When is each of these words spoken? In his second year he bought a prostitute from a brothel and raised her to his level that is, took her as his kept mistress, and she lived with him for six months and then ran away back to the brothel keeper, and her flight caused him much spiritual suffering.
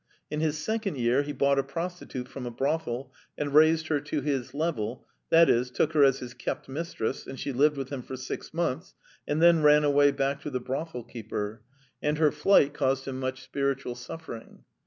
In 0.31 0.39
his 0.39 0.57
second 0.57 0.97
year 0.97 1.21
he 1.21 1.31
bought 1.31 1.59
a 1.59 1.63
prostitute 1.63 2.27
from 2.27 2.47
a 2.47 2.49
brothel 2.49 3.13
and 3.37 3.53
raised 3.53 3.87
her 3.89 3.99
to 3.99 4.21
his 4.21 4.55
level 4.55 5.05
that 5.29 5.47
is, 5.47 5.69
took 5.69 5.93
her 5.93 6.03
as 6.03 6.17
his 6.17 6.33
kept 6.33 6.67
mistress, 6.67 7.27
and 7.27 7.39
she 7.39 7.51
lived 7.53 7.77
with 7.77 7.89
him 7.91 8.01
for 8.01 8.17
six 8.17 8.51
months 8.51 8.95
and 9.27 9.43
then 9.43 9.61
ran 9.61 9.83
away 9.83 10.09
back 10.09 10.41
to 10.41 10.49
the 10.49 10.59
brothel 10.59 11.03
keeper, 11.03 11.61
and 12.01 12.17
her 12.17 12.31
flight 12.31 12.73
caused 12.73 13.07
him 13.07 13.19
much 13.19 13.43
spiritual 13.43 13.93
suffering. 13.93 14.63